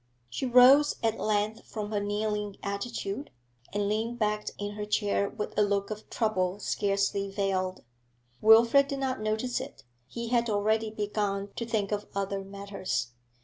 [0.31, 3.29] She rose at length from her kneeling attitude,
[3.71, 7.83] and leaned back in her chair with a look of trouble scarcely veiled.
[8.41, 13.11] Wilfrid did not notice it; he had already begun to think of other matters.